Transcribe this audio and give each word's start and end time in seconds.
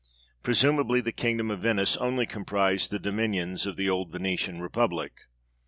Presumably 0.41 0.99
the 0.99 1.11
Kingdom 1.11 1.51
of 1.51 1.59
Venice 1.59 1.95
only 1.97 2.25
comprised 2.25 2.89
the 2.89 2.97
dominions 2.97 3.67
of 3.67 3.75
the 3.77 3.87
old 3.87 4.11
Venetian 4.11 4.59
republic. 4.59 5.27